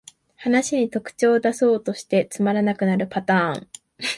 [0.35, 3.67] 話に特徴だそうとしてつまらなくなるパターン